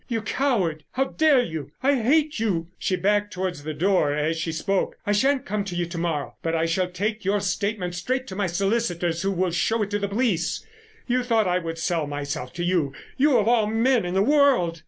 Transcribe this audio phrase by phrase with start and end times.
[0.07, 0.83] "You coward!
[0.93, 1.69] How dare you!
[1.83, 4.97] I hate you!" She backed towards the door as she spoke.
[5.05, 8.35] "I shan't come to you to morrow, but I shall take your statement straight to
[8.35, 10.65] my solicitors, who will show it to the police.
[11.05, 14.79] You thought I would sell myself to you—you of all men in the world!"